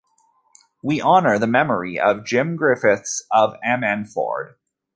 We 0.81 0.99
honour 0.99 1.37
the 1.37 1.45
memory 1.45 1.99
of 1.99 2.25
Jim 2.25 2.55
Griffiths 2.55 3.23
of 3.29 3.53
Ammanford. 3.63 4.55